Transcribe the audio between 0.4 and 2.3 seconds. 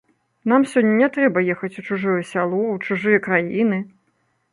Нам сёння не трэба ехаць у чужое